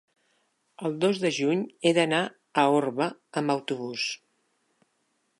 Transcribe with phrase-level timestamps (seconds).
[0.87, 2.21] El dos de juny he d'anar
[2.61, 3.09] a Orba
[3.41, 4.07] amb autobús.